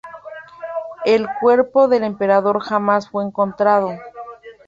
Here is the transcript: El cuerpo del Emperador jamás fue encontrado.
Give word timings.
El 1.05 1.27
cuerpo 1.39 1.87
del 1.87 2.03
Emperador 2.03 2.59
jamás 2.59 3.07
fue 3.11 3.23
encontrado. 3.23 3.91